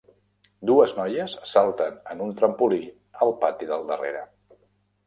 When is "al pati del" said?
3.27-3.89